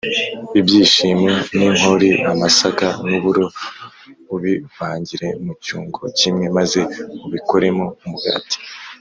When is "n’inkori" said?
1.55-2.09